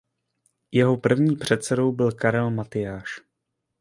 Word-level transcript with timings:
Jeho 0.71 0.97
prvním 0.97 1.37
předsedou 1.39 1.91
byl 1.91 2.11
Karel 2.11 2.51
Matyáš. 2.51 3.21